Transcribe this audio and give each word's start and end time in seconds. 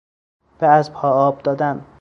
به 0.59 0.67
اسبها 0.67 1.11
آب 1.27 1.43
دادن 1.43 1.85